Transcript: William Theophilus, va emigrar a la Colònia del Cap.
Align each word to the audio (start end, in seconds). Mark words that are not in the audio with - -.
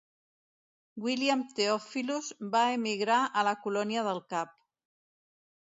William 1.07 1.43
Theophilus, 1.59 2.31
va 2.57 2.63
emigrar 2.79 3.21
a 3.43 3.47
la 3.51 3.55
Colònia 3.69 4.07
del 4.11 4.25
Cap. 4.35 4.59